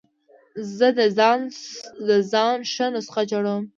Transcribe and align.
زه 0.77 0.87
د 2.09 2.11
ځان 2.33 2.57
ښه 2.73 2.85
نسخه 2.95 3.21
جوړوم. 3.31 3.63